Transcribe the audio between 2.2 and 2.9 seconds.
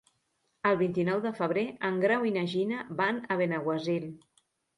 i na Gina